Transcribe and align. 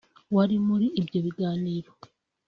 wari 0.35 0.57
muri 0.67 0.87
ibyo 1.01 1.19
biganiro 1.25 1.91